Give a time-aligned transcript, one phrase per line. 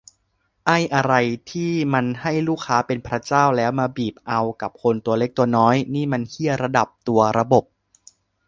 [0.65, 1.13] ไอ้อะไร
[1.51, 7.63] ที่มันให้ลูกค้าเป็นพระเจ้าแล้วมาบีบเอากับคนตัวเล็กตัวน้อย นี่มันเหี้ยที่ระดับตัวระบบ